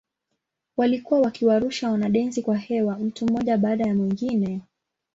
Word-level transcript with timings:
Walikuwa 0.77 1.19
wakiwarusha 1.21 1.89
wanadensi 1.91 2.41
kwa 2.41 2.57
hewa 2.57 2.99
mtu 2.99 3.25
mmoja 3.25 3.57
baada 3.57 3.83
ya 3.87 3.95
mwingine. 3.95 4.61